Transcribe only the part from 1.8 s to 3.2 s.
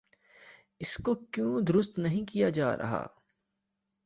نہیں کیا جا رہا؟